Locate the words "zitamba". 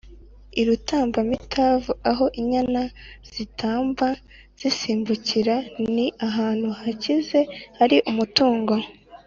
3.31-4.07